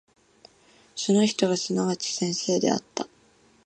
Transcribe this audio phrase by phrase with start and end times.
[0.95, 3.07] その人がすなわち先生であった。